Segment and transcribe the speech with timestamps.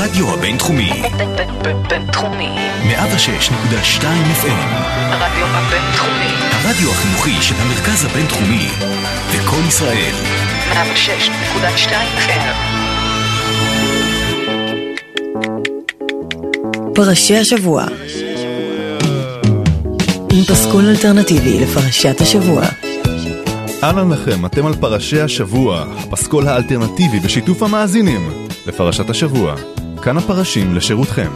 [0.00, 0.90] הרדיו הבינתחומי.
[1.88, 2.48] בינתחומי.
[2.88, 4.02] 106.2
[4.42, 4.68] FM.
[4.96, 6.32] הרדיו הבינתחומי.
[6.52, 8.68] הרדיו החינוכי של המרכז הבינתחומי.
[9.34, 10.14] לקום ישראל.
[10.72, 12.56] 106.2 FM.
[16.94, 17.84] פרשי השבוע
[20.32, 22.62] עם פסקול אלטרנטיבי לפרשת השבוע.
[23.82, 28.30] אהלן לכם, אתם על פרשי השבוע, הפסקול האלטרנטיבי בשיתוף המאזינים
[28.66, 29.54] לפרשת השבוע.
[30.02, 31.30] כאן הפרשים לשירותכם.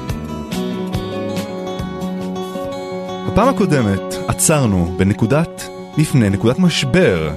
[3.27, 5.69] בפעם הקודמת עצרנו בנקודת
[5.99, 7.31] מפנה, נקודת משבר,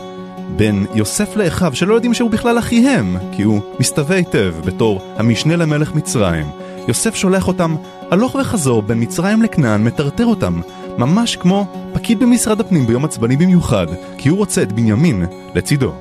[0.56, 5.96] בין יוסף לאחיו שלא יודעים שהוא בכלל אחיהם, כי הוא מסתווה היטב בתור המשנה למלך
[5.96, 6.46] מצרים.
[6.88, 7.76] יוסף שולח אותם
[8.12, 10.62] הלוך וחזור בין מצרים לכנען, מטרטר אותם,
[10.98, 15.26] ממש כמו פקיד במשרד הפנים ביום עצבני במיוחד, כי הוא רוצה את בנימין
[15.56, 15.94] לצידו.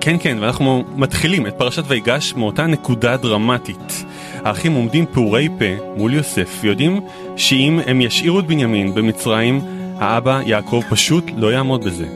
[0.00, 4.04] כן, כן, ואנחנו מתחילים את פרשת ויגש מאותה נקודה דרמטית.
[4.44, 7.00] האחים עומדים פעורי פה מול יוסף, ויודעים
[7.36, 9.60] שאם הם ישאירו את בנימין במצרים,
[9.98, 12.06] האבא יעקב פשוט לא יעמוד בזה.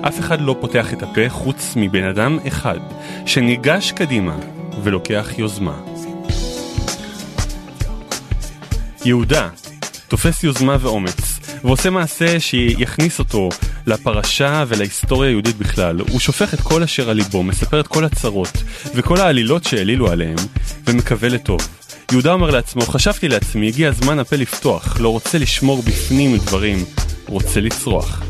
[0.00, 2.78] אף אחד לא פותח את הפה חוץ מבן אדם אחד,
[3.26, 4.36] שניגש קדימה
[4.82, 5.80] ולוקח יוזמה.
[9.04, 9.48] יהודה
[10.08, 11.31] תופס יוזמה ואומץ,
[11.64, 13.48] ועושה מעשה שיכניס אותו
[13.86, 16.00] לפרשה ולהיסטוריה היהודית בכלל.
[16.10, 18.62] הוא שופך את כל אשר על ליבו, מספר את כל הצרות
[18.94, 20.36] וכל העלילות שהעלילו עליהם,
[20.86, 21.60] ומקווה לטוב.
[22.12, 26.84] יהודה אומר לעצמו, חשבתי לעצמי, הגיע הזמן הפה לפתוח, לא רוצה לשמור בפנים דברים,
[27.26, 28.22] רוצה לצרוח.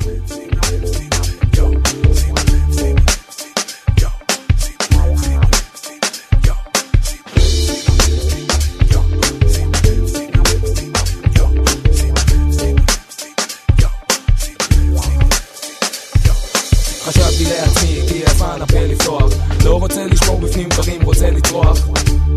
[17.12, 19.32] חשבתי לעצמי, הגיע הזמן הפה לפתוח?
[19.64, 21.78] לא רוצה לשמור בפנים דברים, רוצה לצרוח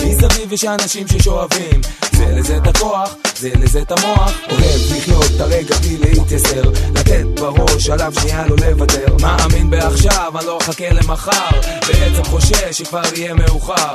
[0.04, 1.82] מסביב יש אנשים ששואבים?
[2.14, 4.32] זה לזה את הכוח, זה לזה את המוח.
[4.50, 6.62] אוהב לחיות את הרגע בלי להתייסר.
[6.96, 9.16] לתת בראש עליו שנייה לא לוותר.
[9.22, 11.60] מאמין בעכשיו, אני לא אחכה למחר.
[11.88, 13.94] בעצם חושש שכבר יהיה מאוחר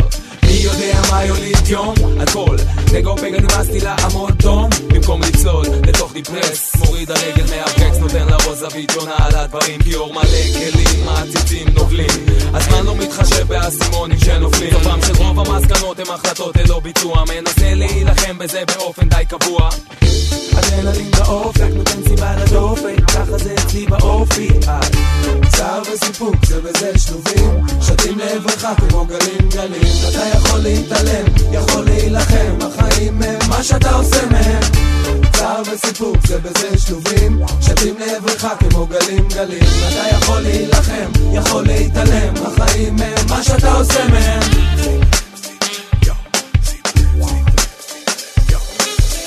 [0.63, 1.95] יודע מה יוליד יום?
[2.21, 2.57] הכל.
[2.93, 8.91] נגו פגע נמאסתי לעמוד דום במקום לצלול לתוך דיפרס מוריד הרגל מהברקס נותן לראש זווית
[8.91, 9.83] שונה על הדברים.
[9.83, 14.71] כי אור מלא כלים מעציצים נובלים הזמן לא מתחשב באסימונים שנופלים.
[14.71, 19.71] סופם של רוב המסקנות הם החלטות ללא ביצוע מנסה להילחם בזה באופן די קבוע.
[20.59, 23.05] אדרנלין באופק נותן סיבה לדופק.
[23.07, 24.49] ככה זה אצלי באופי.
[25.57, 27.67] צער וסיפוק זה בזה שלובים.
[27.83, 29.93] שתים לעברך כמו גלים גלים.
[30.09, 32.59] אתה יכול להתעלם, יכול להילחם.
[32.61, 34.63] החיים הם מה שאתה עושה מהם.
[35.33, 39.65] צער וסיפוק זה בזה שלובים שתים לעברך כמו גלים גלים.
[39.89, 42.35] אתה יכול להילחם, יכול להתעלם.
[42.47, 44.41] החיים הם מה שאתה עושה מהם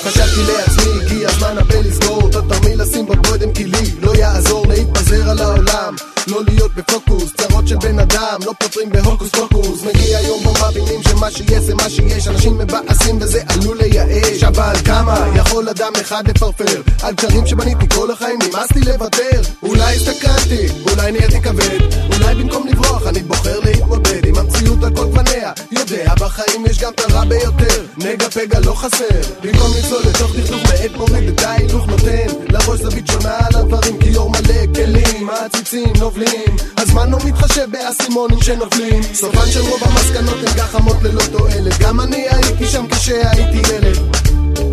[0.04, 5.30] חשבתי לעצמי, הגיע הזמן הפה לסגור את התרמיל לשים בבוידם כי לי לא יעזור להתפזר
[5.30, 5.96] על העולם.
[6.26, 9.82] לא להיות בפוקוס, צרות של בן אדם לא פותרים בהוקוס פוקוס.
[9.82, 14.42] מגיע יום בו מבינים שמה שיש זה מה שיש אנשים מבאסים וזה עלול לייאש.
[14.42, 16.82] אבל כמה יכול אדם אחד לפרפר?
[17.02, 19.40] על קשרים שבניתי כל החיים נמאס לי לוותר.
[19.62, 21.78] אולי הסתכלתי, אולי נהייתי כבד.
[22.12, 26.92] אולי במקום לברוח אני בוחר להתמודד עם המציאות על כל גווניה יודע בחיים יש גם
[26.92, 27.84] את הרע ביותר.
[27.96, 29.20] נגע פגע לא חסר.
[29.42, 32.26] במקום לצלול לתוך דכדוך מעט מוריד את ההילוך נותן.
[32.48, 36.56] לראש זווית שונה על הדברים כי אור מלא כלים מעציצים נובלים.
[36.76, 39.02] הזמן לא מתחשב באסימונים שנופלים.
[39.02, 41.78] סופן של רוב המסקנות הן גחמות ללא תועלת.
[41.78, 44.16] גם אני הייתי שם כשהייתי ילד.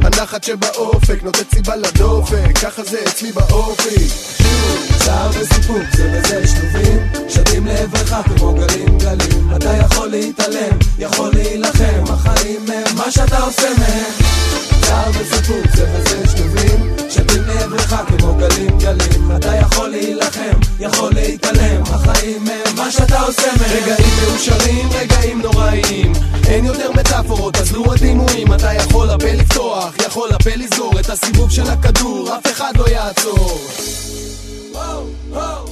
[0.02, 4.08] הנחת שבאופק נותנת סיבה לדופק ככה זה אצלי באופי.
[5.06, 7.00] צער וסיפוק זה בזה שלובים
[7.30, 9.56] שתים לעברך כמו גלים גלים.
[9.56, 14.21] אתה יכול להתעלם, יכול להילחם החיים הם מה שאתה עושה מהם
[14.92, 19.36] צער וסיפוק זה בזה שלובים שתים לעברך כמו גלים גלים.
[19.36, 23.72] אתה יכול להילחם, יכול להתעלם החיים הם מה שאתה עושה מהם.
[23.72, 26.14] רגעים מאושרים, רגעים נוראיים
[26.48, 28.54] אין יותר מטאפורות, אז לו הדימויים?
[28.54, 33.62] אתה יכול הפה לפתוח, יכול הפה לסגור את הסיבוב של הכדור, אף אחד לא יעצור.
[34.72, 35.68] וואו, וואו,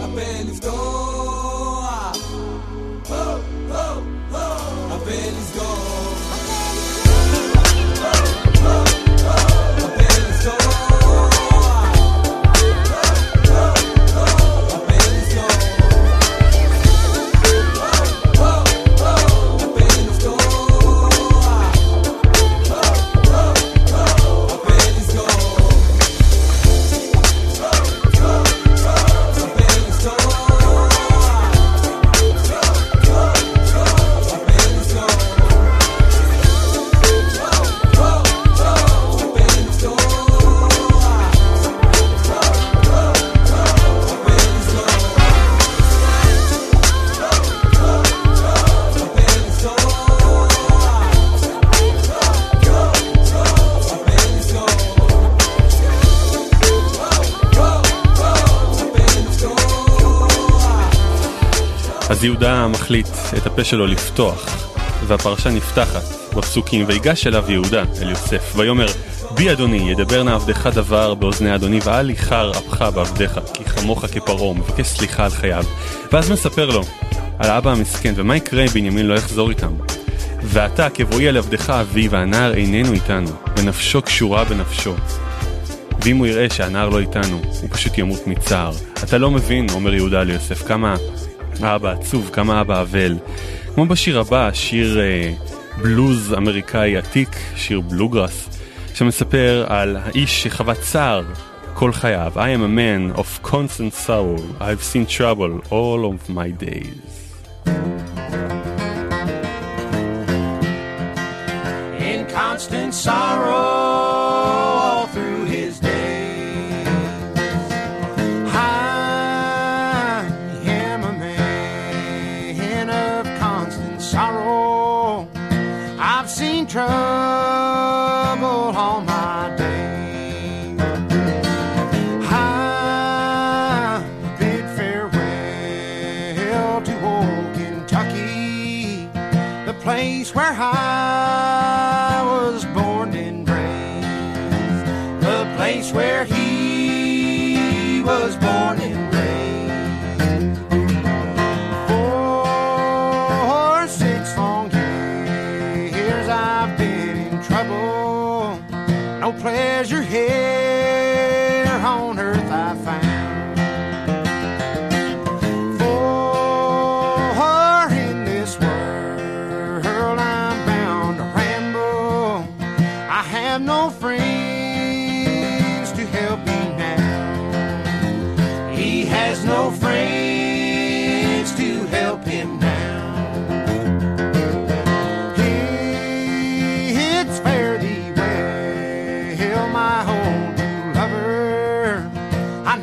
[0.00, 2.16] הפה לפתוח.
[4.90, 5.95] הפה לסגור
[62.16, 64.68] אז יהודה מחליט את הפה שלו לפתוח,
[65.06, 66.02] והפרשה נפתחת
[66.36, 68.86] בפסוקים, ויגש אליו יהודה, אל יוסף, ויאמר,
[69.34, 74.54] בי אדוני, ידבר נא עבדך דבר באוזני אדוני, ואל איחר אפך בעבדך, כי חמוך כפרעה,
[74.54, 75.64] מבקש סליחה על חייו.
[76.12, 76.82] ואז מספר לו
[77.38, 79.72] על האבא המסכן, ומה יקרה אם בנימין לא יחזור איתם.
[80.42, 84.94] ועתה כבואי על עבדך אבי, והנער איננו איתנו, ונפשו קשורה בנפשו.
[86.02, 88.72] ואם הוא יראה שהנער לא איתנו, הוא פשוט ימות מצער.
[89.04, 90.96] אתה לא מבין, אומר יהודה ליוסף, כמה
[91.60, 93.16] האבא עצוב, כמה האבא אבל.
[93.74, 95.32] כמו בשיר הבא, שיר אה,
[95.82, 98.48] בלוז אמריקאי עתיק, שיר בלוגרס,
[98.94, 101.22] שמספר על האיש שחווה צער
[101.74, 102.32] כל חייו.
[102.34, 107.16] I am a man of constant sorrow, I've seen trouble all of my days.
[112.08, 113.65] in constant sorrow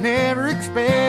[0.02, 1.03] Never expect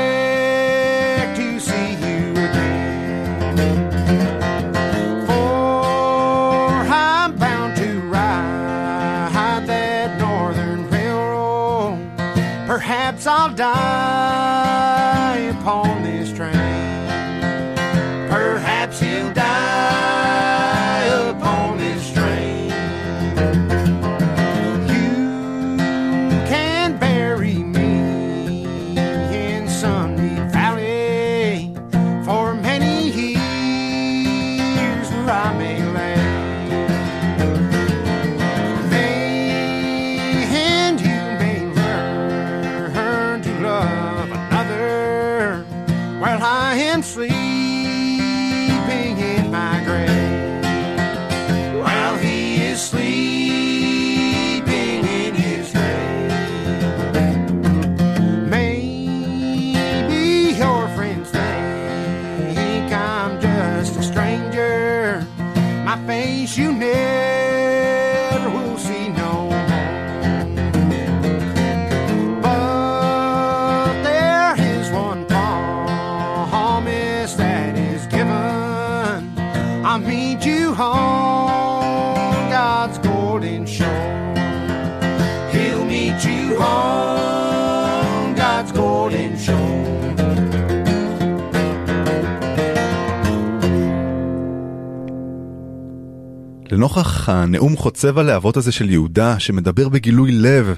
[96.74, 100.76] לנוכח הנאום חוצב הלהבות הזה של יהודה, שמדבר בגילוי לב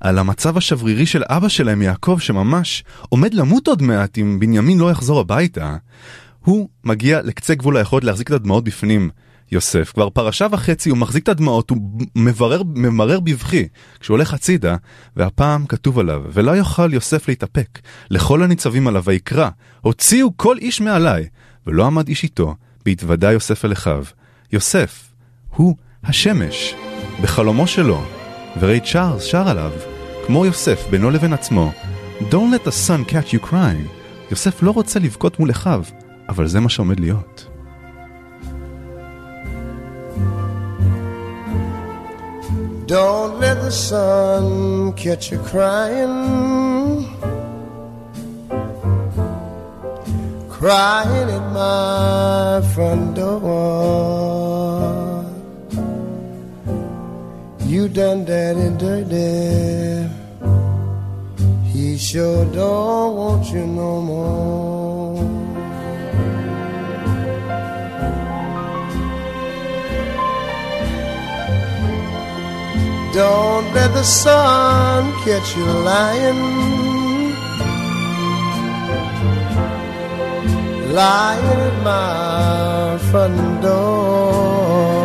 [0.00, 4.90] על המצב השברירי של אבא שלהם יעקב, שממש עומד למות עוד מעט אם בנימין לא
[4.90, 5.76] יחזור הביתה,
[6.44, 9.10] הוא מגיע לקצה גבול היכולת להחזיק את הדמעות בפנים.
[9.52, 11.78] יוסף, כבר פרשה וחצי הוא מחזיק את הדמעות, הוא
[12.16, 13.68] מברר, ממרר בבכי
[14.00, 14.76] כשהוא הולך הצידה,
[15.16, 17.78] והפעם כתוב עליו, ולא יוכל יוסף להתאפק,
[18.10, 19.48] לכל הניצבים עליו ויקרא,
[19.80, 21.26] הוציאו כל איש מעליי,
[21.66, 24.04] ולא עמד איש איתו, בהתוודע יוסף אל אחיו.
[24.52, 25.07] יוסף,
[25.58, 25.74] הוא
[26.04, 26.74] השמש,
[27.22, 28.00] בחלומו שלו,
[28.60, 29.72] וריי צ'ארלס שר עליו,
[30.26, 31.72] כמו יוסף בינו לבין עצמו,
[32.18, 33.88] Don't let the sun catch you crying.
[34.30, 35.82] יוסף לא רוצה לבכות מול אחיו,
[36.28, 37.46] אבל זה מה שעומד להיות.
[42.86, 44.46] Don't let the sun
[45.02, 46.16] catch you crying.
[50.58, 54.47] Crying at my front door.
[57.68, 60.08] You done daddy dirty.
[61.70, 65.16] He sure don't want you no more.
[73.12, 76.40] Don't let the sun catch you lying.
[80.94, 84.97] Lying at my front door.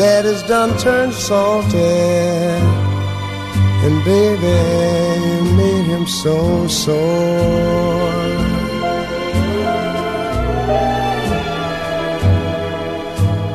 [0.00, 1.76] Daddy's done turned salty.
[3.84, 4.56] And baby,
[5.26, 6.96] you made him so sore.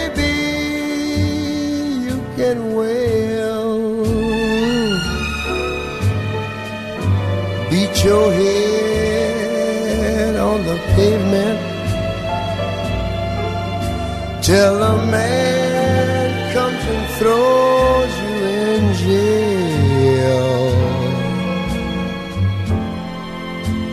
[8.06, 11.60] your head on the pavement.
[14.44, 18.36] Till a man comes and throws you
[18.70, 20.46] in jail.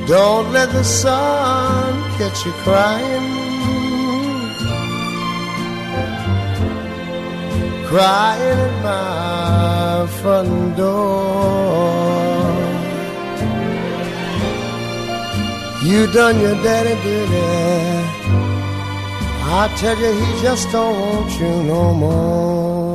[0.07, 1.89] Don't let the sun
[2.19, 3.29] catch you crying.
[7.91, 12.42] Crying at my front door.
[15.85, 17.43] You done your daddy duty.
[19.45, 22.92] I tell you, he just don't want you no more.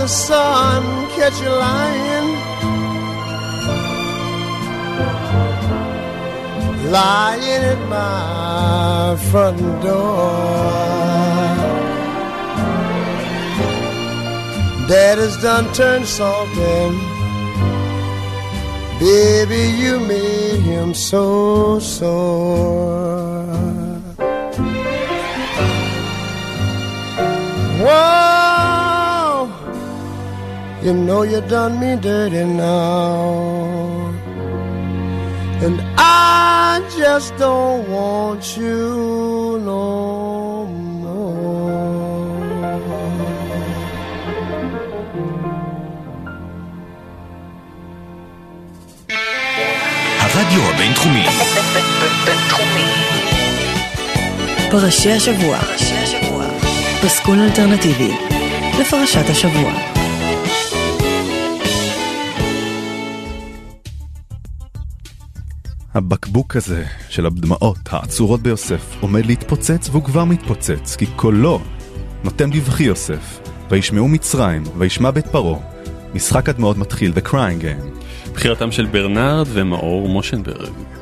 [0.00, 0.82] The sun
[1.16, 2.28] catch you lying.
[6.98, 10.30] Lying at my front door.
[14.88, 16.80] Dad has done turned salty.
[19.00, 23.20] Baby, you made him so sore.
[27.84, 28.29] Whoa,
[30.82, 34.10] you know you done me dirty now.
[35.64, 40.66] And I just don't want you no
[41.02, 41.20] more.
[50.20, 51.24] הרדיו הבינתחומי.
[52.24, 52.84] בינתחומי.
[54.70, 55.58] פרשי השבוע.
[57.02, 58.12] פסקול אלטרנטיבי
[58.80, 59.89] לפרשת השבוע.
[65.94, 71.60] הבקבוק הזה של הדמעות העצורות ביוסף עומד להתפוצץ והוא כבר מתפוצץ, כי קולו
[72.24, 75.60] נותן בבכי יוסף, וישמעו מצרים, וישמע בית פרעה.
[76.14, 78.00] משחק הדמעות מתחיל, The Crying Game.
[78.34, 80.99] בחירתם של ברנרד ומאור מושנברג.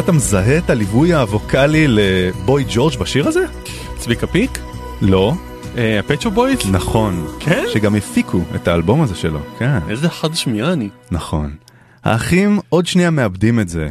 [0.00, 3.44] אתה מזהה את הליווי הווקאלי לבוי ג'ורג' בשיר הזה?
[3.98, 4.58] צביקה פיק?
[5.00, 5.34] לא.
[5.76, 6.58] הפצ'ו בויז?
[6.70, 7.26] נכון.
[7.40, 7.64] כן?
[7.72, 9.78] שגם הפיקו את האלבום הזה שלו, כן.
[9.88, 10.88] איזה חד שמיעה אני.
[11.10, 11.56] נכון.
[12.04, 13.88] האחים עוד שנייה מאבדים את זה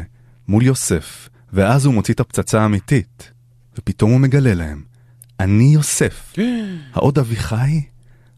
[0.48, 3.32] מול יוסף, ואז הוא מוציא את הפצצה האמיתית,
[3.78, 4.82] ופתאום הוא מגלה להם,
[5.40, 6.34] אני יוסף.
[6.94, 7.82] העוד אביחי?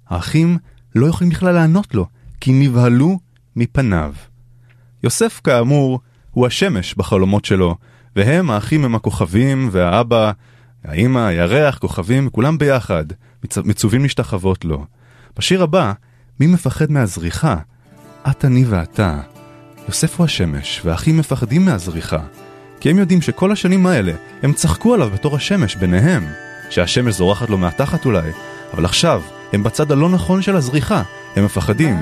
[0.09, 0.59] האחים
[0.95, 2.07] לא יכולים בכלל לענות לו,
[2.41, 3.19] כי נבהלו
[3.57, 4.15] מפניו.
[5.05, 6.01] יוסף, כאמור,
[6.33, 7.77] הוא השמש בחלומות שלו,
[8.17, 10.33] והם, האחים הם הכוכבים, והאבא,
[10.85, 13.05] האמא, הירח, כוכבים, כולם ביחד,
[13.45, 13.59] מצ...
[13.59, 14.85] מצווים להשתחוות לו.
[15.39, 15.93] בשיר הבא,
[16.41, 17.57] מי מפחד מהזריחה?
[18.31, 19.21] את, אני ואתה.
[19.89, 22.21] יוסף הוא השמש, והאחים מפחדים מהזריחה.
[22.81, 26.25] כי הם יודעים שכל השנים האלה, הם צחקו עליו בתור השמש ביניהם.
[26.71, 28.31] שהשמש זורחת לו מהתחת אולי,
[28.75, 31.03] אבל עכשיו, הם בצד הלא נכון של הזריחה.
[31.37, 31.97] הם מפחדים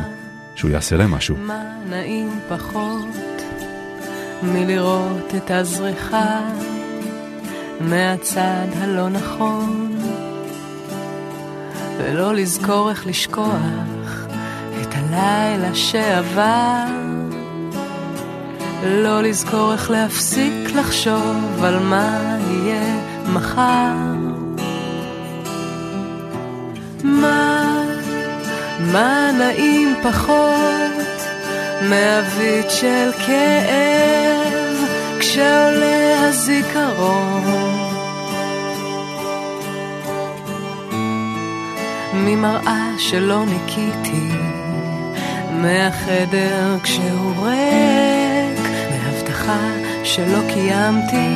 [0.55, 1.37] שהוא יעשה להם משהו.
[1.37, 3.30] מה נעים פחות
[4.43, 6.41] מלראות את הזריחה
[7.81, 9.97] מהצד הלא נכון
[11.99, 14.27] ולא לזכור איך לשכוח
[14.83, 16.85] את הלילה שעבר.
[18.85, 23.01] לא לזכור איך להפסיק לחשוב על מה יהיה
[23.33, 23.95] מחר.
[27.05, 27.65] מה,
[28.93, 31.30] מה נעים פחות
[31.81, 34.77] מאבית של כאב
[35.21, 37.81] כשעולה הזיכרון.
[42.15, 44.29] ממראה שלא ניקיתי
[45.51, 49.69] מהחדר כשהוא ריק מהבטחה
[50.05, 51.35] שלא קיימתי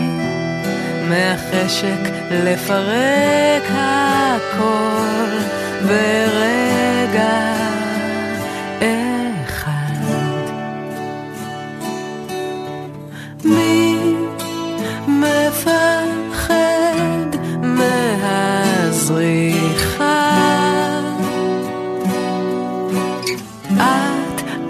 [1.09, 5.39] מהחשק לפרק הכל
[5.87, 7.74] ברגע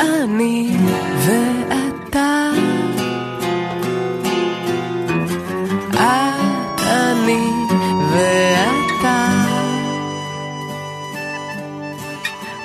[0.01, 0.77] אני
[1.19, 2.51] ואתה.
[5.91, 7.51] את, אני
[8.13, 9.45] ואתה.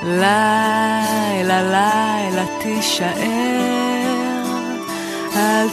[0.03, 3.78] לילה, לילה תישאר,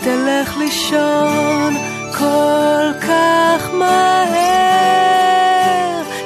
[0.02, 1.74] תלך לישון
[2.18, 3.96] כל כך מהר.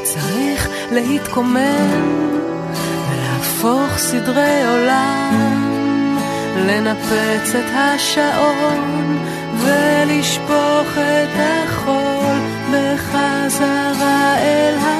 [0.02, 2.30] צריך להתקומם
[3.10, 6.18] ולהפוך סדרי עולם,
[6.56, 9.18] לנפץ את השעון
[9.56, 12.38] ולשפוך את החול
[12.72, 14.99] בחזרה אל הים.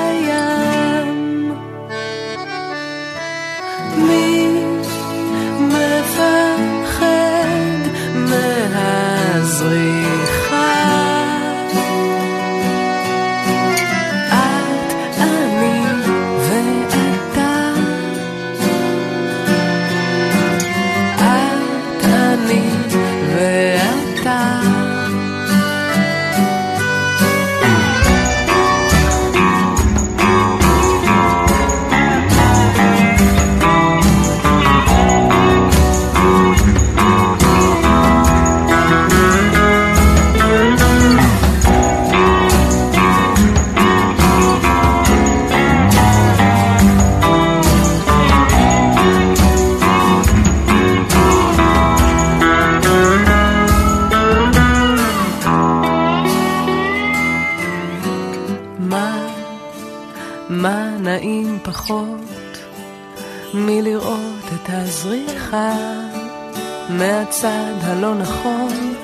[67.31, 68.95] מהצד הלא נכון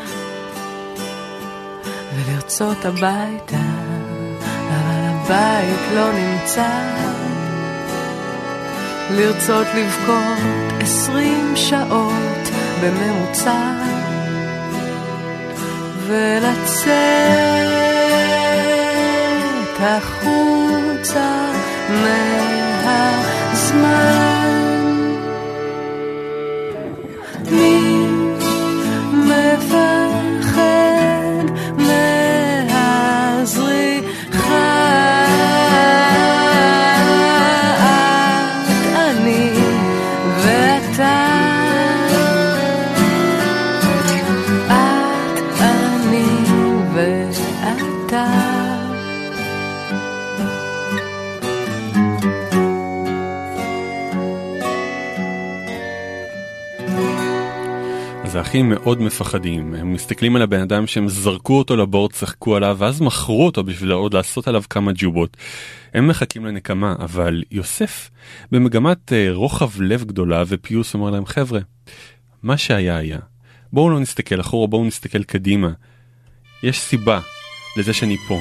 [2.15, 3.57] ולרצות הביתה,
[4.69, 6.71] אבל הבית לא נמצא.
[9.11, 12.51] לרצות לבכות עשרים שעות
[12.83, 13.73] בממוצע
[16.07, 16.97] ולצאת
[19.81, 21.53] החוצה
[22.85, 24.36] מהזמן.
[58.47, 62.77] זה אחים מאוד מפחדים, הם מסתכלים על הבן אדם שהם זרקו אותו לבור, צחקו עליו,
[62.79, 65.37] ואז מכרו אותו בשביל עוד לעשות עליו כמה ג'ובות.
[65.95, 68.11] הם מחכים לנקמה, אבל יוסף
[68.53, 71.61] במגמת אה, רוחב לב גדולה ופיוס אומר להם חבר'ה,
[72.43, 73.19] מה שהיה היה.
[73.73, 75.71] בואו לא נסתכל אחורה, בואו נסתכל קדימה.
[76.63, 77.21] יש סיבה
[77.77, 78.41] לזה שאני פה.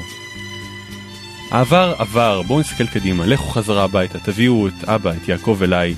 [1.50, 5.94] העבר עבר, בואו נסתכל קדימה, לכו חזרה הביתה, תביאו את אבא, את יעקב אליי,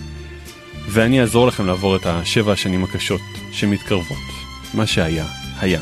[0.89, 3.21] ואני אעזור לכם לעבור את השבע השנים הקשות
[3.53, 4.19] שמתקרבות.
[4.75, 5.25] מה שהיה,
[5.61, 5.81] היה.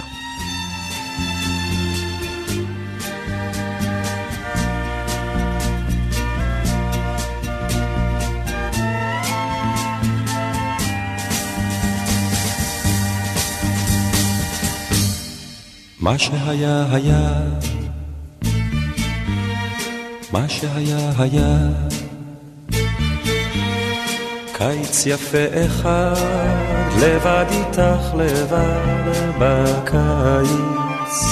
[16.06, 17.32] מה שהיה היה,
[20.32, 21.68] מה שהיה היה,
[24.58, 26.14] קיץ יפה אחד,
[27.00, 31.24] לבד איתך לבד בקיץ.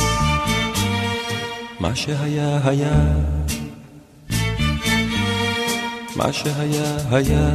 [1.80, 3.02] מה שהיה היה,
[6.16, 7.50] מה שהיה היה,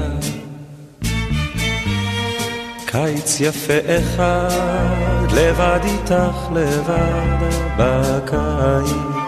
[2.85, 9.18] קיץ יפה אחד, לבד איתך לבד בקיץ.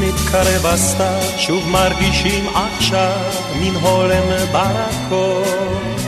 [0.00, 6.00] מתקרב הסתיו, שוב מרגישים עכשיו מן הולם ברקות.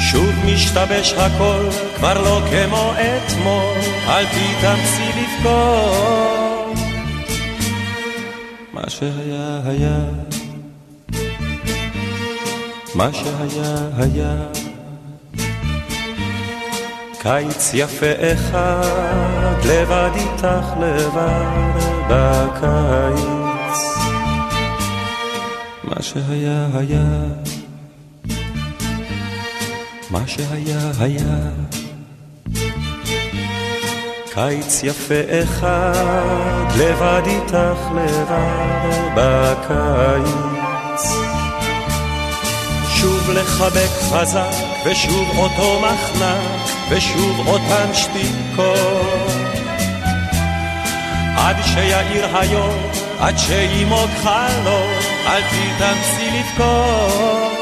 [0.00, 3.74] שוב משתבש הכל, כבר לא כמו אתמול,
[4.08, 6.78] אל תתאמצי לבכות.
[8.72, 9.98] מה שהיה היה
[12.94, 14.36] מה שהיה היה
[17.18, 23.78] קיץ יפה אחד, לבד איתך לבד בקיץ.
[25.84, 27.04] מה שהיה היה,
[30.10, 31.50] מה שהיה היה.
[34.34, 38.26] קיץ יפה אחד, לבד איתך לבד
[39.16, 40.46] בקיץ.
[42.88, 44.52] שוב לחבק חזק,
[44.86, 49.25] ושוב אותו מחנק, ושוב אותן שתיקות.
[51.36, 52.78] עד שיאיר היום,
[53.20, 54.90] עד שימוג חלום,
[55.26, 57.52] אל תתאמצי לבכות.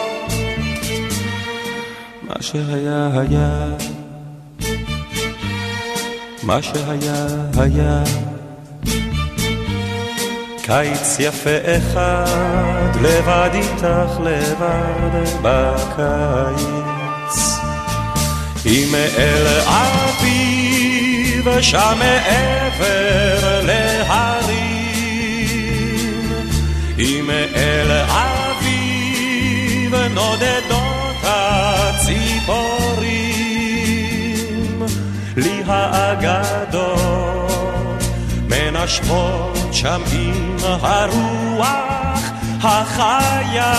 [2.23, 3.67] מה שהיה היה,
[6.43, 7.27] מה שהיה
[7.59, 8.03] היה.
[10.63, 16.75] קיץ יפה אחד, לבד איתך לבד בקיץ.
[18.67, 20.14] אם אל אביב
[21.61, 24.65] שם מעבר להרים,
[26.99, 32.43] אם אל אביב נודדות הציפורים,
[35.37, 37.05] לי האגדות
[38.49, 42.21] מנשבות שם עם הרוח
[42.63, 43.75] החיה.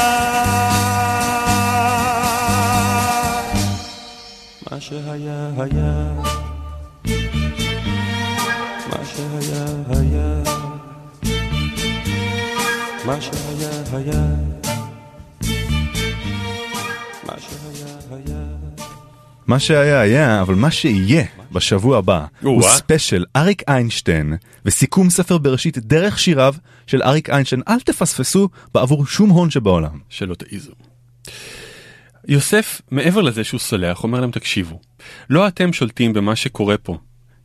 [4.71, 6.11] מה שהיה היה,
[9.15, 10.43] שהיה היה,
[13.05, 14.21] מה שהיה היה,
[17.23, 18.45] מה שהיה היה.
[19.47, 22.77] מה שהיה היה, אבל מה שיהיה בשבוע הבא הוא או-אה.
[22.77, 24.33] ספיישל אריק איינשטיין
[24.65, 26.55] וסיכום ספר בראשית דרך שיריו
[26.87, 27.61] של אריק איינשטיין.
[27.67, 29.99] אל תפספסו בעבור שום הון שבעולם.
[30.09, 30.71] שלא תעיזו.
[32.27, 34.79] יוסף, מעבר לזה שהוא סולח, אומר להם תקשיבו,
[35.29, 36.97] לא אתם שולטים במה שקורה פה.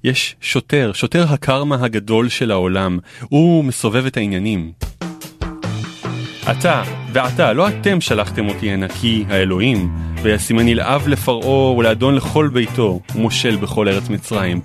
[0.05, 4.73] יש שוטר, שוטר הקרמה הגדול של העולם, הוא מסובב את העניינים.
[6.51, 6.83] אתה
[7.13, 9.91] ואתה, לא אתם שלחתם אותי הנה כי האלוהים,
[10.23, 14.61] וישימני לאב לפרעה ולאדון לכל ביתו, ומושל בכל ארץ מצרים.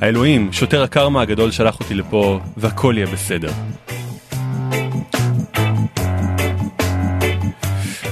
[0.00, 3.52] האלוהים, שוטר הקרמה הגדול שלח אותי לפה, והכל יהיה בסדר.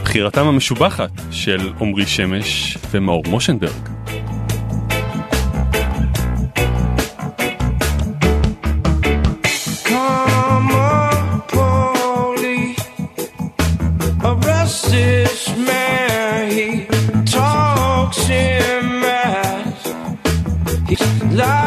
[0.02, 4.05] בחירתם המשובחת של עמרי שמש ומאור מושנברג.
[21.36, 21.65] Love.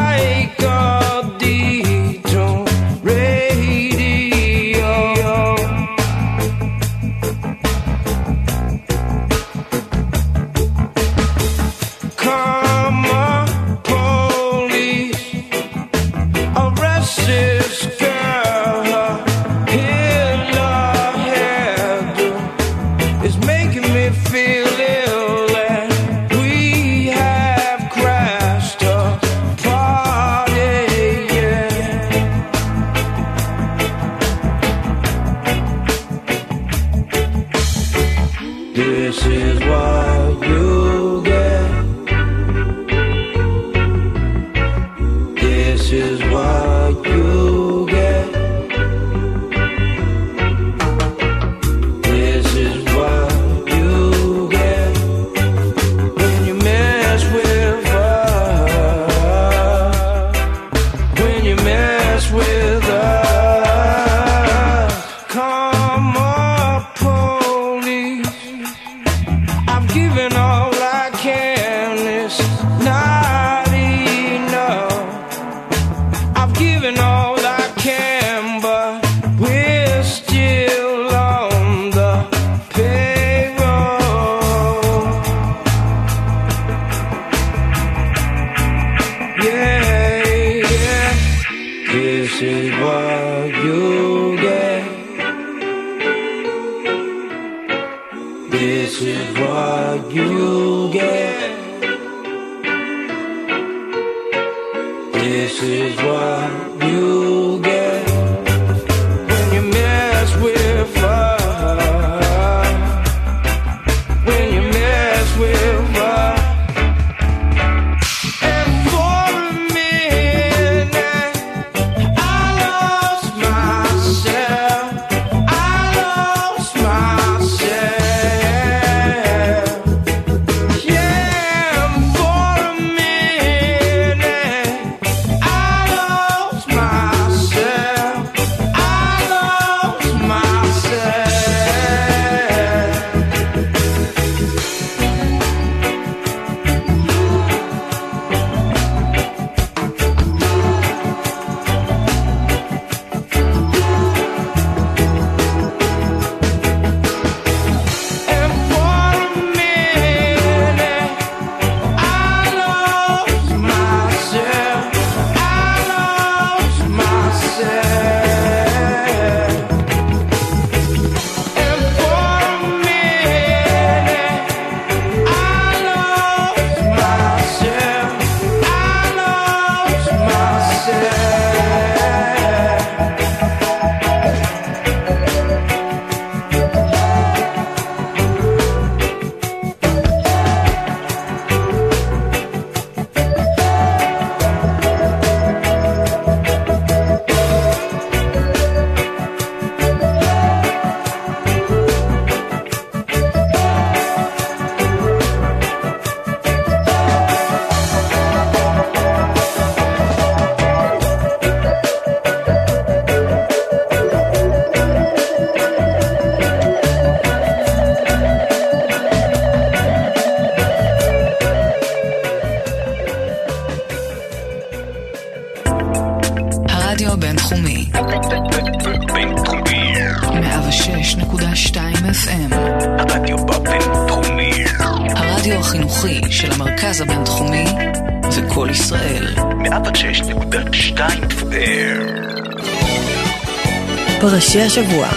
[244.52, 245.08] פרשי השבוע.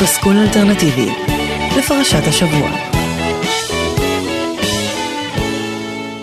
[0.00, 1.10] פסקול אלטרנטיבי
[1.78, 2.70] לפרשת השבוע.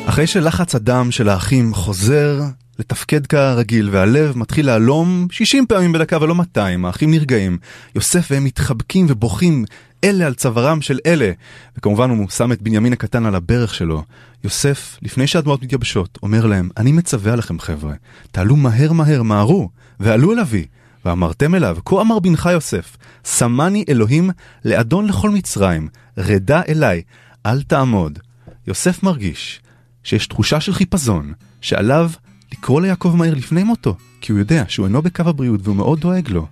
[0.05, 2.41] אחרי שלחץ הדם של האחים חוזר
[2.79, 7.57] לתפקד כרגיל והלב מתחיל להלום 60 פעמים בדקה ולא 200, האחים נרגעים.
[7.95, 9.65] יוסף והם מתחבקים ובוכים
[10.03, 11.31] אלה על צווארם של אלה.
[11.77, 14.03] וכמובן הוא שם את בנימין הקטן על הברך שלו.
[14.43, 17.93] יוסף, לפני שהדמעות מתייבשות, אומר להם, אני מצווה עליכם חבר'ה,
[18.31, 20.65] תעלו מהר מהר, מהרו, ועלו אל אבי.
[21.05, 24.29] ואמרתם אליו, כה אמר בנך יוסף, שמני אלוהים
[24.65, 25.87] לאדון לכל מצרים,
[26.17, 27.01] רדה אליי,
[27.45, 28.19] אל תעמוד.
[28.67, 29.61] יוסף מרגיש
[30.03, 32.11] שיש תחושה של חיפזון, שעליו
[32.51, 36.29] לקרוא ליעקב מהר לפני מותו, כי הוא יודע שהוא אינו בקו הבריאות והוא מאוד דואג
[36.29, 36.47] לו.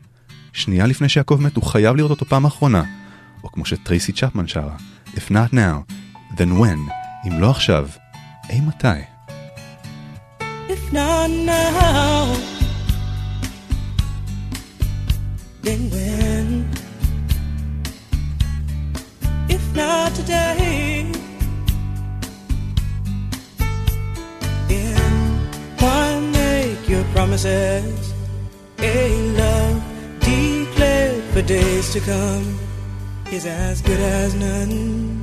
[0.54, 2.84] שנייה לפני שיעקב מת הוא חייב לראות אותו פעם אחרונה,
[3.44, 4.76] או כמו שטרייסי צ'פמן שרה,
[5.16, 5.94] If not now,
[6.38, 6.92] then when,
[7.28, 7.88] אם לא עכשיו,
[8.50, 8.88] אי מתי.
[10.70, 12.53] If not now,
[15.64, 16.70] then when?
[19.50, 21.10] If not today,
[24.68, 25.12] then
[25.80, 28.14] why make your promises?
[28.80, 29.84] A love
[30.20, 32.60] declared for days to come
[33.32, 35.23] is as good as none.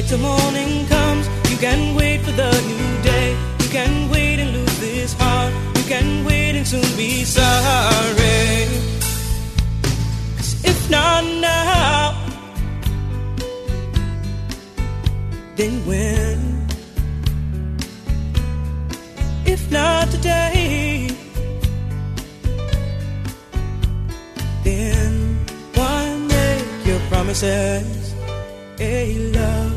[0.00, 1.28] Wait till morning comes.
[1.50, 3.36] You can wait for the new day.
[3.62, 5.52] You can wait and lose this heart.
[5.76, 8.66] You can wait and soon be sorry.
[10.36, 12.14] 'Cause if not now,
[15.56, 16.38] then when?
[19.44, 21.10] If not today,
[24.64, 25.10] then
[25.74, 26.00] why
[26.34, 28.14] make your promises?
[28.78, 28.98] A
[29.36, 29.76] love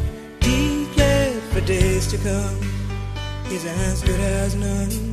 [1.53, 2.57] for days to come
[3.51, 5.12] is as good as none.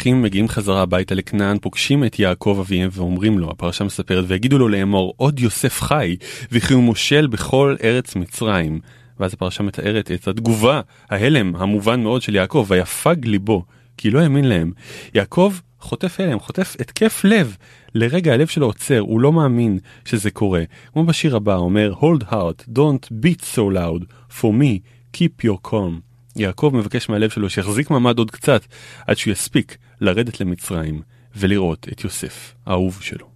[0.00, 4.68] האחים מגיעים חזרה הביתה לכנען, פוגשים את יעקב אביהם ואומרים לו, הפרשה מספרת, ויגידו לו
[4.68, 6.16] לאמור, עוד יוסף חי,
[6.52, 8.80] וכי הוא מושל בכל ארץ מצרים.
[9.20, 13.64] ואז הפרשה מתארת את התגובה, ההלם המובן מאוד של יעקב, ויפג ליבו,
[13.96, 14.72] כי לא האמין להם.
[15.14, 17.56] יעקב חוטף הלם, חוטף התקף לב.
[17.94, 20.62] לרגע הלב שלו עוצר, הוא לא מאמין שזה קורה.
[20.92, 24.04] כמו בשיר הבא, אומר, hold heart, don't beat so loud,
[24.40, 24.78] for me,
[25.16, 26.09] keep your calm.
[26.40, 28.62] יעקב מבקש מהלב שלו שיחזיק מעמד עוד קצת,
[29.06, 31.02] עד שהוא יספיק לרדת למצרים
[31.36, 33.29] ולראות את יוסף, האהוב שלו.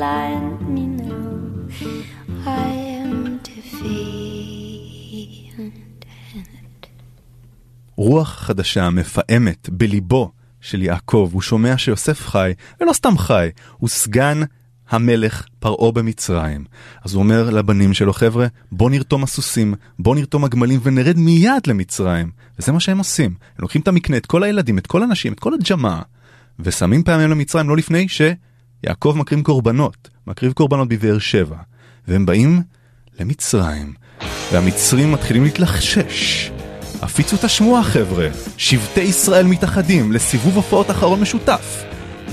[0.00, 1.30] Blind me now,
[2.46, 2.70] I
[3.02, 3.14] am
[3.48, 4.60] defeated.
[7.96, 13.48] רוח חדשה מפעמת בליבו של יעקב, הוא שומע שיוסף חי, ולא סתם חי,
[13.78, 14.40] הוא סגן
[14.90, 16.64] המלך פרעה במצרים.
[17.04, 22.30] אז הוא אומר לבנים שלו, חבר'ה, בוא נרתום הסוסים, בוא נרתום הגמלים ונרד מיד למצרים.
[22.58, 23.30] וזה מה שהם עושים.
[23.30, 26.02] הם לוקחים את המקנה, את כל הילדים, את כל הנשים, את כל הג'מאעה,
[26.60, 28.08] ושמים פעמים למצרים לא לפני
[28.86, 31.56] שיעקב מקריב קורבנות, מקריב קורבנות בבאר שבע.
[32.08, 32.62] והם באים
[33.20, 33.94] למצרים.
[34.52, 36.50] והמצרים מתחילים להתלחשש.
[37.02, 41.84] הפיצו את השמועה חבר'ה, שבטי ישראל מתאחדים לסיבוב הופעות אחרון משותף.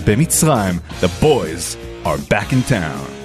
[0.05, 1.75] במצרים, The Boys
[2.05, 3.16] are back in town.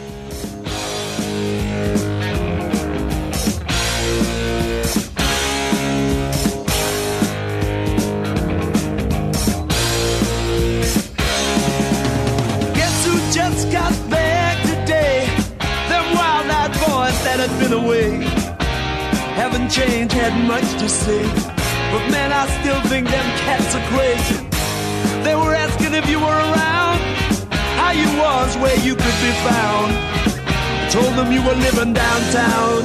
[17.62, 18.42] Been away
[19.42, 21.22] haven't changed, had much to say.
[21.92, 24.38] But man, I still think them cats are crazy.
[25.24, 26.98] They were asking if you were around,
[27.80, 29.90] how you was, where you could be found.
[30.90, 32.82] Told them you were living downtown,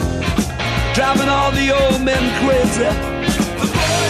[0.95, 2.89] driving all the old men crazy.
[3.61, 4.07] The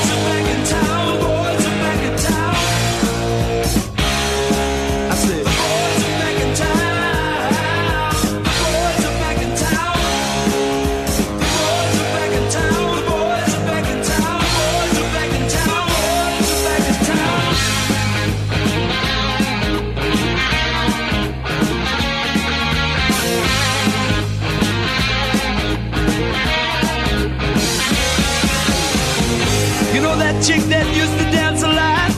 [29.98, 32.14] You know that chick that used to dance a lot?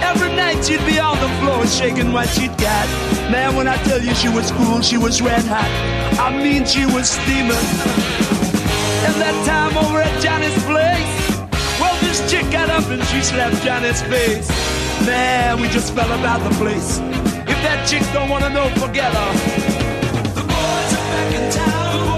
[0.00, 2.88] Every night she'd be on the floor shaking what she'd got.
[3.28, 5.68] Man, when I tell you she was cool, she was red hot.
[6.16, 7.68] I mean, she was steaming.
[9.04, 11.12] And that time over at Johnny's place,
[11.76, 14.48] well, this chick got up and she slapped Johnny's face.
[15.04, 16.96] Man, we just fell about the place.
[17.44, 19.30] If that chick don't wanna know, forget her.
[20.32, 22.17] The boys are back in town.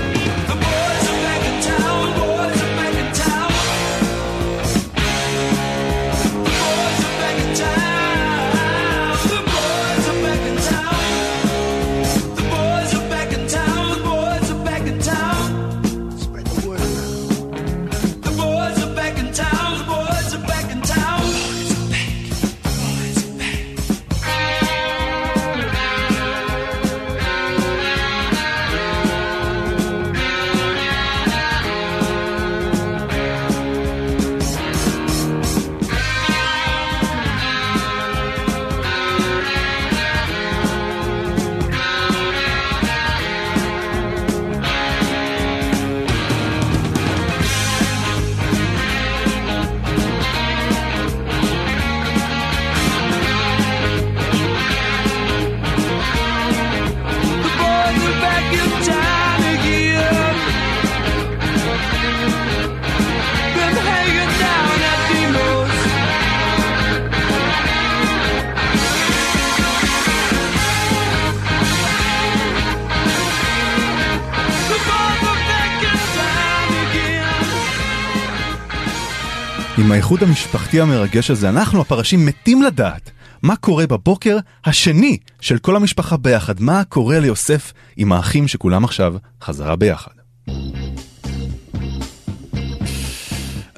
[80.11, 83.11] האיחוד המשפחתי המרגש הזה, אנחנו הפרשים מתים לדעת
[83.43, 89.13] מה קורה בבוקר השני של כל המשפחה ביחד, מה קורה ליוסף עם האחים שכולם עכשיו
[89.41, 90.11] חזרה ביחד.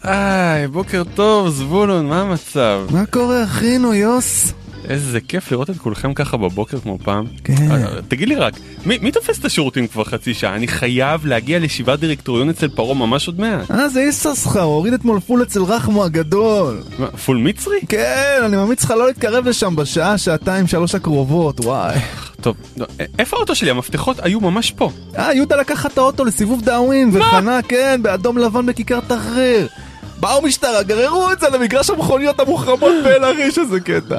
[0.03, 2.81] היי, בוקר טוב, זבולון, מה המצב?
[2.89, 4.53] מה קורה אחינו יוס?
[4.89, 7.25] איזה כיף לראות את כולכם ככה בבוקר כמו פעם.
[7.43, 7.71] כן.
[7.71, 8.53] אה, תגיד לי רק,
[8.85, 10.55] מי, מי תופס את השירותים כבר חצי שעה?
[10.55, 13.71] אני חייב להגיע לישיבת דירקטוריון אצל פרעה ממש עוד מעט.
[13.71, 16.83] אה, זה יששכר, הוריד אתמול פול אצל רחמו הגדול.
[16.99, 17.77] מה, פול מצרי?
[17.89, 21.99] כן, אני ממליץ לך לא להתקרב לשם בשעה, שעתיים, שלוש הקרובות, וואי.
[22.41, 22.85] טוב, לא,
[23.19, 23.69] איפה האוטו שלי?
[23.69, 24.91] המפתחות היו ממש פה.
[25.17, 29.67] אה, יהודה לקח את האוטו לסיבוב דאווין, וחנה, כן, באדום לבן בכיכר תחריר.
[30.23, 34.17] באו משטרה, גררו את זה למגרש המכוניות המוחרמות באל-עריש, איזה קטע.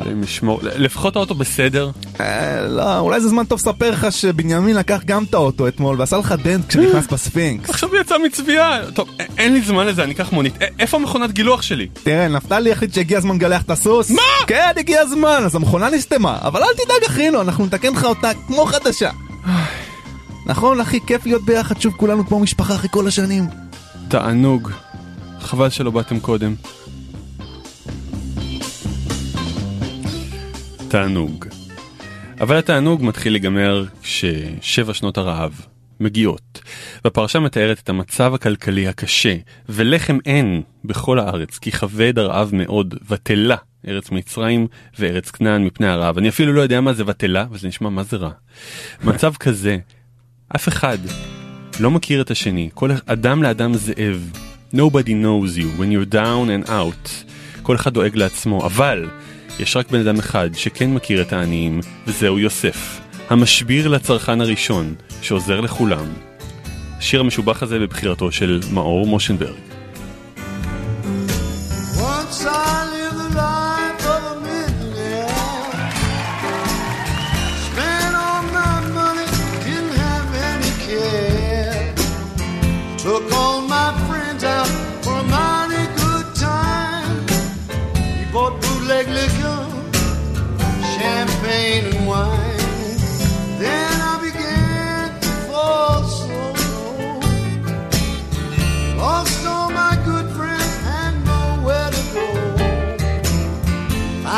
[0.62, 1.90] לפחות האוטו בסדר.
[2.20, 6.16] אה, לא, אולי זה זמן טוב לספר לך שבנימין לקח גם את האוטו אתמול ועשה
[6.16, 7.70] לך dent כשנכנס בספינקס.
[7.70, 8.90] עכשיו הוא יצא מצביעה.
[8.94, 10.54] טוב, אין לי זמן לזה, אני אקח מונית.
[10.78, 11.88] איפה מכונת גילוח שלי?
[12.02, 14.10] תראה, נפתלי החליט שהגיע הזמן לגלח את הסוס.
[14.10, 14.22] מה?
[14.46, 16.38] כן, הגיע הזמן, אז המכונה נסתמה.
[16.42, 19.10] אבל אל תדאג, אחינו, אנחנו נתקן לך אותה כמו חדשה.
[20.46, 23.44] נכון, אחי, כיף להיות ביחד שוב כולנו כמו משפחה אחרי כל השנים.
[24.08, 24.70] תענוג.
[25.44, 26.54] חבל שלא באתם קודם.
[30.88, 31.46] תענוג.
[32.40, 35.60] אבל התענוג מתחיל להיגמר כששבע שנות הרעב
[36.00, 36.60] מגיעות.
[37.04, 39.36] והפרשה מתארת את המצב הכלכלי הקשה,
[39.68, 43.56] ולחם אין בכל הארץ, כי כבד הרעב מאוד, ותלה
[43.88, 44.66] ארץ מצרים
[44.98, 46.18] וארץ כנען מפני הרעב.
[46.18, 48.30] אני אפילו לא יודע מה זה ותלה, וזה נשמע מה זה רע.
[49.04, 49.78] מצב כזה,
[50.56, 50.98] אף אחד
[51.80, 54.30] לא מכיר את השני, כל אדם לאדם זאב.
[54.74, 57.08] Nobody knows you when you're down and out.
[57.62, 59.08] כל אחד דואג לעצמו, אבל
[59.60, 63.00] יש רק בן אדם אחד שכן מכיר את העניים, וזהו יוסף.
[63.30, 66.06] המשביר לצרכן הראשון, שעוזר לכולם.
[66.98, 69.73] השיר המשובח הזה בבחירתו של מאור מושנברג.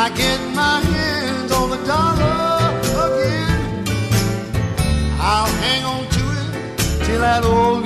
[0.07, 2.71] I get my hands on the dollar
[3.07, 3.83] again.
[5.19, 7.83] I'll hang on to it till that old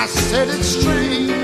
[0.00, 1.39] I said it's straight.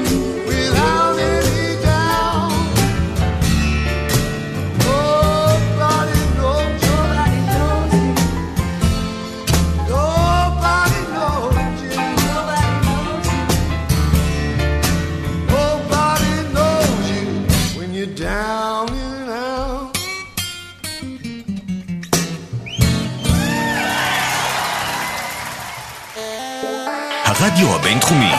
[28.07, 28.33] הבינתחומי.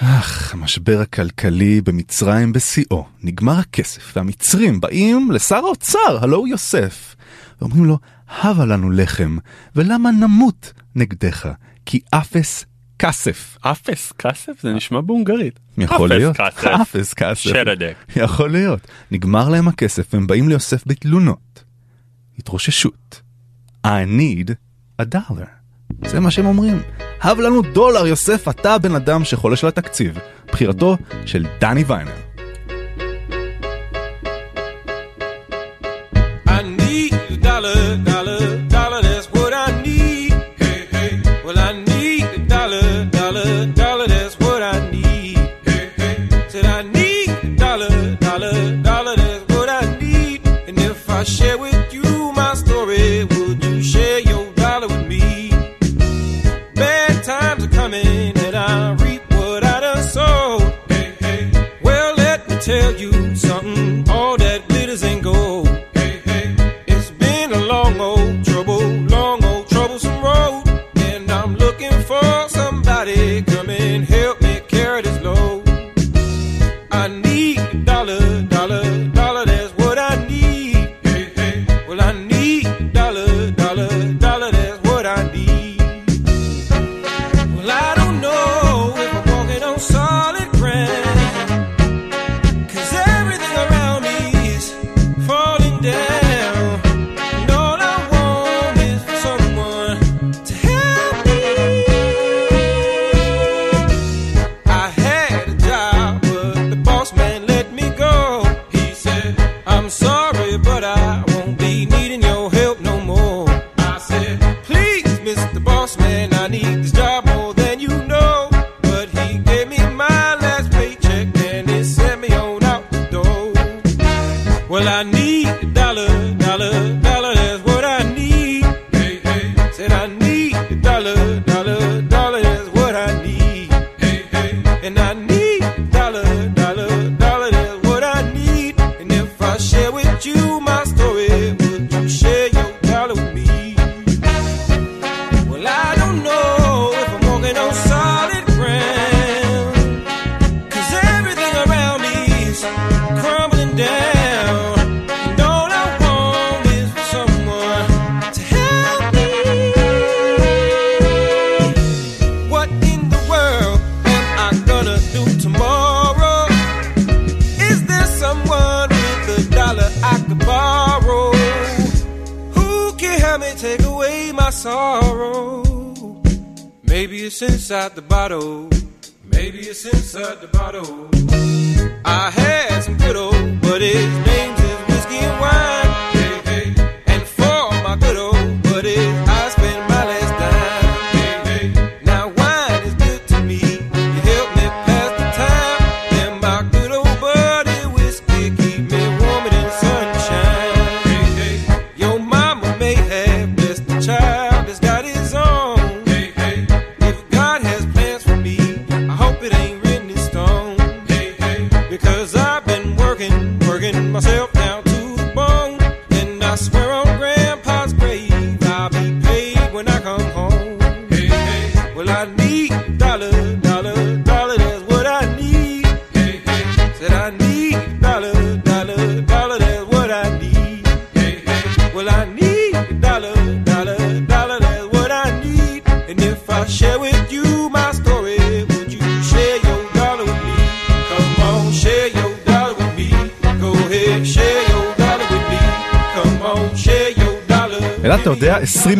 [0.00, 3.06] אך, המשבר הכלכלי במצרים בשיאו.
[3.22, 7.16] נגמר הכסף, והמצרים באים לשר האוצר, הלא הוא יוסף.
[7.60, 7.98] ואומרים לו,
[8.28, 9.36] הבה לנו לחם,
[9.76, 11.48] ולמה נמות נגדך?
[11.86, 12.64] כי אפס
[12.98, 13.58] כסף.
[13.60, 14.52] אפס כסף?
[14.62, 15.60] זה נשמע בהונגרית.
[15.78, 16.40] יכול להיות.
[16.40, 16.80] אפס כסף.
[16.80, 17.50] אפס כסף.
[18.16, 18.80] יכול להיות.
[19.10, 21.64] נגמר להם הכסף, והם באים ליוסף בתלונות.
[22.38, 23.22] התרוששות.
[23.86, 24.50] I need
[25.02, 25.63] a dollar.
[26.06, 26.82] זה מה שהם אומרים.
[27.22, 30.18] הב לנו דולר, יוסף, אתה הבן אדם שחולש על התקציב.
[30.52, 32.23] בחירתו של דני ויינר.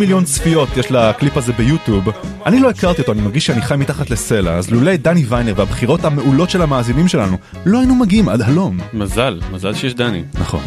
[0.04, 2.08] מיליון צפיות יש לקליפ הזה ביוטיוב.
[2.46, 6.04] אני לא הכרתי אותו, אני מרגיש שאני חי מתחת לסלע, אז לולא דני ויינר והבחירות
[6.04, 7.36] המעולות של המאזינים שלנו,
[7.66, 8.78] לא היינו מגיעים עד הלום.
[8.92, 10.24] מזל, מזל שיש דני.
[10.34, 10.64] נכון.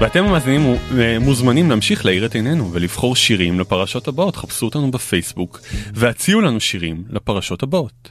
[0.00, 4.36] ואתם המאזינים אה, מוזמנים להמשיך להאיר את עינינו ולבחור שירים לפרשות הבאות.
[4.36, 5.60] חפשו אותנו בפייסבוק
[5.94, 8.10] והציעו לנו שירים לפרשות הבאות.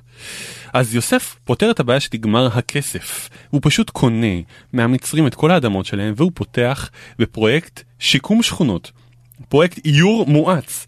[0.73, 3.29] אז יוסף פותר את הבעיה שתגמר הכסף.
[3.49, 4.36] הוא פשוט קונה
[4.73, 8.91] מהמצרים את כל האדמות שלהם והוא פותח בפרויקט שיקום שכונות
[9.50, 10.86] פרויקט איור מואץ.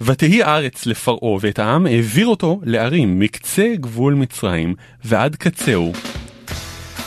[0.00, 4.74] ותהי הארץ לפרעה ואת העם העביר אותו לערים מקצה גבול מצרים
[5.04, 5.92] ועד קצהו.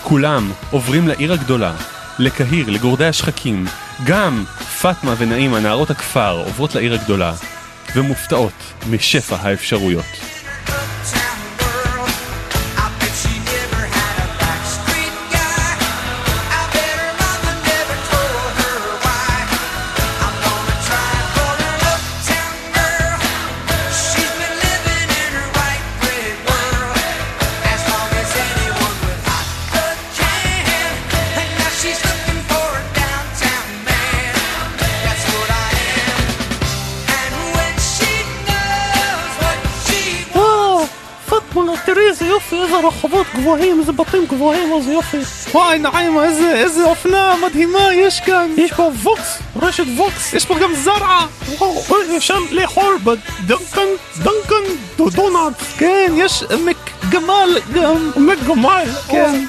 [0.03, 1.75] כולם עוברים לעיר הגדולה,
[2.19, 3.65] לקהיר, לגורדי השחקים,
[4.05, 4.43] גם
[4.81, 7.33] פאטמה ונעימה, נערות הכפר, עוברות לעיר הגדולה,
[7.95, 8.53] ומופתעות
[8.89, 10.36] משפע האפשרויות.
[42.87, 45.17] רחובות גבוהים, איזה בתים גבוהים, איזה יופי.
[45.51, 48.49] וואי, נעימה, איזה, איזה אופנה מדהימה יש כאן.
[48.57, 51.27] יש פה ווקס, רשת ווקס, יש פה גם זרעה.
[51.57, 51.83] וואו,
[52.17, 55.53] אפשר לאכול בדנקן, דנקן דונלד.
[55.77, 58.11] כן, יש מקגמל גם.
[58.15, 59.45] מקגמל, כן.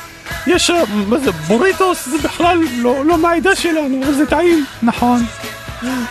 [0.47, 0.83] יש, אה,
[1.47, 4.65] בוריטוס, זה בכלל לא, לא מהעדה שלנו, זה טעים.
[4.83, 5.25] נכון.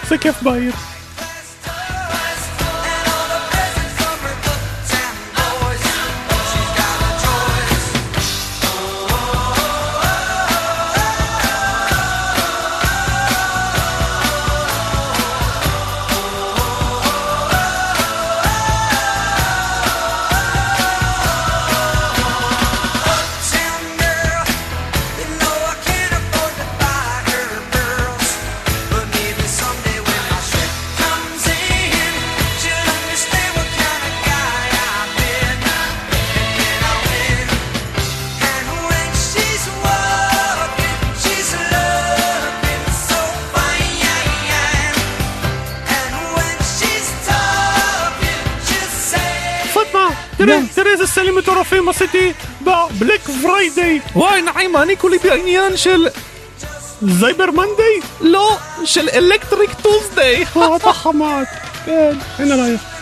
[0.07, 0.73] זה כיף בעיר.
[51.97, 53.99] מטורפים עשיתי ב Black Friday.
[54.15, 56.07] וואי, נעימה, אני כולי בעניין של...
[57.01, 57.99] Cyber Monday?
[58.21, 60.45] לא, של Electric Tuesday.
[61.87, 62.05] אה,
[62.37, 62.96] אתה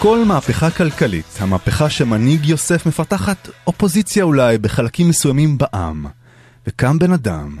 [0.00, 6.06] כל מהפכה כלכלית, המהפכה שמנהיג יוסף מפתחת אופוזיציה אולי בחלקים מסוימים בעם.
[6.66, 7.58] וקם בן אדם,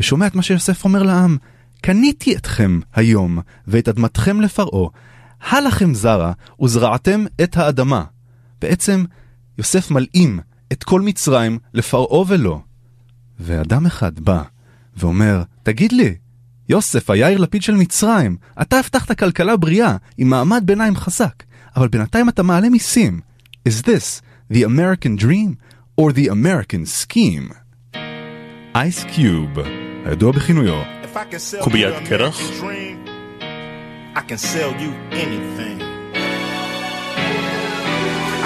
[0.00, 1.36] ושומע את מה שיוסף אומר לעם,
[1.80, 4.88] קניתי אתכם היום, ואת אדמתכם לפרעה,
[5.40, 6.32] הלכם זרע,
[6.62, 8.04] וזרעתם את האדמה.
[8.60, 9.04] בעצם,
[9.58, 10.40] יוסף מלאים
[10.72, 12.60] את כל מצרים לפרעה ולא.
[13.40, 14.42] ואדם אחד בא
[14.96, 16.14] ואומר, תגיד לי,
[16.68, 21.42] יוסף, היאיר לפיד של מצרים, אתה הבטחת כלכלה בריאה עם מעמד ביניים חזק,
[21.76, 23.20] אבל בינתיים אתה מעלה מיסים.
[23.68, 24.22] Is this
[24.52, 25.56] the American dream
[26.00, 27.54] or the American scheme?
[28.74, 29.50] אייס קיוב,
[30.04, 30.82] הידוע בכינויו
[31.60, 32.40] קוביית קרח.
[34.14, 35.95] I can sell you anything.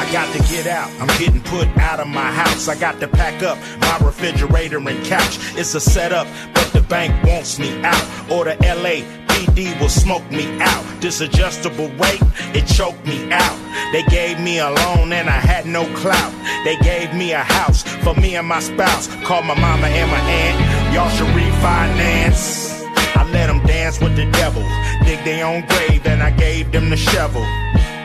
[0.00, 0.90] I got to get out.
[0.98, 2.68] I'm getting put out of my house.
[2.68, 5.36] I got to pack up my refrigerator and couch.
[5.58, 8.30] It's a setup, but the bank wants me out.
[8.30, 10.82] Or the LAPD will smoke me out.
[11.02, 12.22] This adjustable rate,
[12.56, 13.58] it choked me out.
[13.92, 16.32] They gave me a loan and I had no clout.
[16.64, 19.06] They gave me a house for me and my spouse.
[19.24, 20.94] Called my mama and my aunt.
[20.94, 22.70] Y'all should refinance.
[23.16, 24.62] I let them dance with the devil,
[25.04, 27.44] dig their own grave, and I gave them the shovel.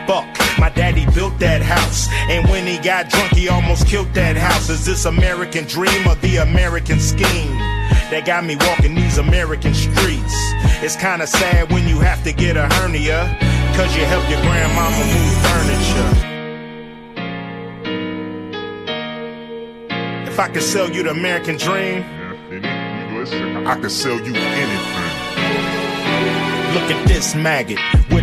[0.06, 0.26] Fuck,
[0.60, 4.68] my daddy built that house, and when he got drunk, he almost killed that house.
[4.70, 7.58] Is this American dream or the American scheme?
[8.10, 10.34] That got me walking these American streets.
[10.80, 13.36] It's kinda sad when you have to get a hernia,
[13.74, 16.36] cause you help your grandmama move furniture.
[20.30, 22.04] If I could sell you the American dream,
[23.66, 25.16] I could sell you anything.
[26.74, 27.80] Look at this maggot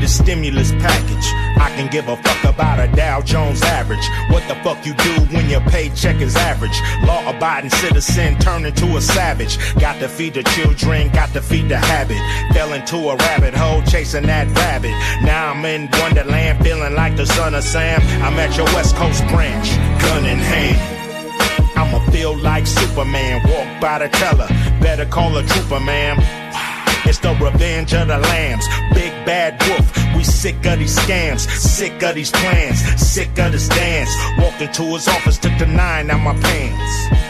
[0.08, 1.28] stimulus package.
[1.60, 4.06] I can give a fuck about a Dow Jones average.
[4.30, 6.80] What the fuck you do when your paycheck is average?
[7.06, 9.58] Law abiding citizen turn into a savage.
[9.80, 12.20] Got to feed the children, got to feed the habit.
[12.54, 14.92] Fell into a rabbit hole chasing that rabbit.
[15.24, 18.02] Now I'm in Wonderland feeling like the son of Sam.
[18.24, 19.70] I'm at your West Coast branch,
[20.02, 20.94] gun in hand.
[21.76, 24.48] I'ma feel like Superman, walk by the teller.
[24.80, 26.43] Better call a trooper, ma'am.
[27.06, 28.68] It's the revenge of the lambs.
[28.94, 30.16] Big bad wolf.
[30.16, 34.12] We sick of these scams, sick of these plans, sick of this dance.
[34.38, 37.24] Walked into his office, took the nine out my pants.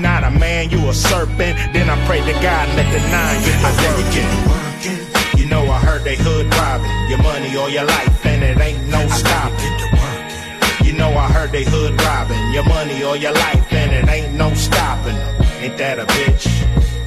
[0.00, 1.58] Not a man, you a serpent.
[1.74, 5.38] Then I pray to God, let the nine get the working.
[5.38, 8.88] You know I heard they hood robbing your money or your life, and it ain't
[8.88, 10.86] no stopping.
[10.86, 14.32] You know I heard they hood robbing your money or your life, and it ain't
[14.34, 15.16] no stopping.
[15.60, 16.99] Ain't that a bitch?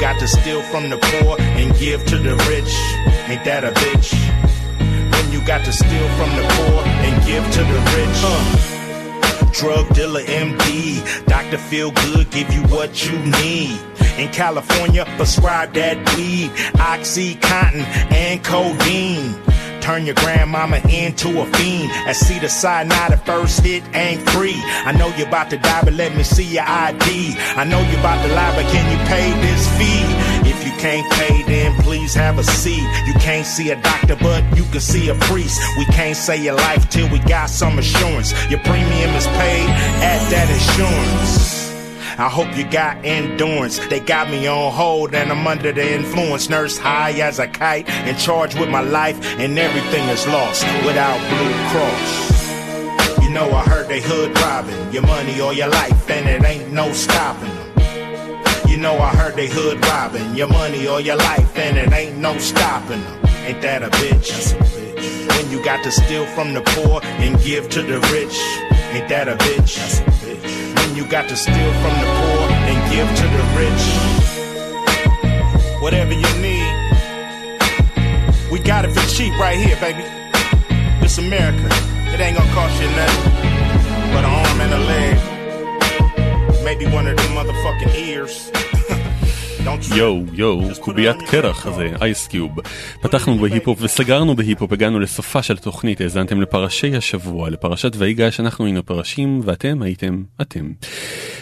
[0.00, 2.74] Got to steal from the poor and give to the rich.
[3.28, 4.14] Ain't that a bitch?
[5.12, 8.20] When you got to steal from the poor and give to the rich.
[8.24, 9.50] Uh.
[9.52, 11.58] Drug dealer MD, Dr.
[11.58, 13.78] Feel Good, give you what you need.
[14.16, 19.34] In California, prescribe that weed, Oxycontin, and codeine.
[19.80, 21.90] Turn your grandmama into a fiend.
[22.06, 24.56] At Cedar Sinai, the first hit ain't free.
[24.56, 27.34] I know you about to die, but let me see your ID.
[27.56, 30.50] I know you about to lie, but can you pay this fee?
[30.50, 32.82] If you can't pay, then please have a seat.
[33.06, 35.60] You can't see a doctor, but you can see a priest.
[35.78, 38.32] We can't say your life till we got some assurance.
[38.50, 39.68] Your premium is paid
[40.02, 41.49] at that insurance.
[42.20, 43.78] I hope you got endurance.
[43.88, 46.50] They got me on hold and I'm under the influence.
[46.50, 51.18] Nurse high as a kite, and charged with my life, and everything is lost without
[51.30, 53.22] Blue Cross.
[53.22, 56.70] You know I heard they hood robbing your money or your life, and it ain't
[56.70, 58.68] no stopping them.
[58.68, 62.18] You know I heard they hood robbing your money or your life, and it ain't
[62.18, 63.26] no stopping them.
[63.46, 64.28] Ain't that a bitch?
[64.28, 65.36] That's a bitch.
[65.38, 68.38] When you got to steal from the poor and give to the rich,
[68.92, 70.19] ain't that a bitch?
[70.94, 73.84] You got to steal from the poor and give to the rich.
[75.80, 76.72] Whatever you need,
[78.50, 80.04] we got it for cheap right here, baby.
[81.00, 81.68] This America.
[82.12, 83.32] It ain't gonna cost you nothing
[84.12, 85.16] but an arm and a leg.
[86.64, 88.50] Maybe one of them motherfucking ears.
[89.96, 92.50] יואו, יואו, קוביית קרח הזה, אייסקיוב.
[93.02, 98.86] פתחנו בהיפ-הופ וסגרנו בהיפ-הופ, הגענו לסופה של התוכנית, האזנתם לפרשי השבוע, לפרשת ויגש, אנחנו היינו
[98.86, 100.72] פרשים ואתם הייתם אתם.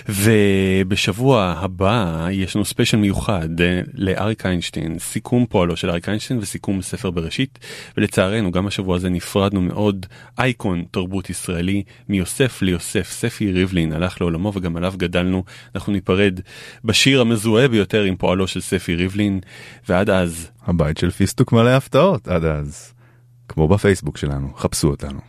[0.08, 6.82] ובשבוע הבא יש לנו ספיישל מיוחד אה, לאריק איינשטיין, סיכום פועלו של אריק איינשטיין וסיכום
[6.82, 7.58] ספר בראשית,
[7.96, 10.06] ולצערנו גם השבוע הזה נפרדנו מעוד
[10.38, 15.44] אייקון תרבות ישראלי, מיוסף ליוסף, ספי ריבלין הלך לעולמו וגם עליו גדלנו,
[15.74, 16.40] אנחנו ניפרד
[16.84, 19.40] בשיר המזוהה ביותר עם פועלו של ספי ריבלין,
[19.88, 20.50] ועד אז...
[20.66, 22.92] הבית של פיסטוק מלא הפתעות, עד אז.
[23.48, 25.20] כמו בפייסבוק שלנו, חפשו אותנו.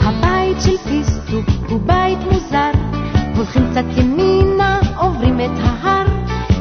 [0.00, 2.70] הבית של פיסטוק הוא בית מוזר,
[3.36, 6.06] הולכים קצת ימינה, עוברים את ההר,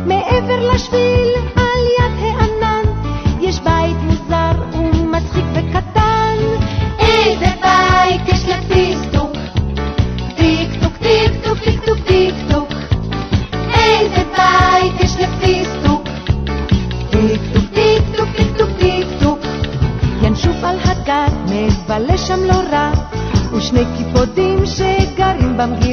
[0.06, 1.21] מעבר לשביל,
[25.62, 25.91] bambino.